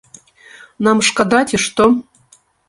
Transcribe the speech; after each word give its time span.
Нам 0.87 1.03
шкада 1.09 1.41
ці 1.51 1.61
што? 1.65 1.89